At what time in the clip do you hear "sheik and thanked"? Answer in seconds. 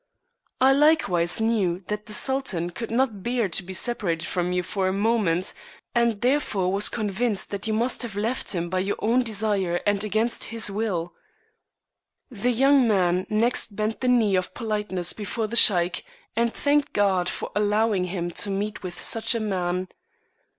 15.55-16.93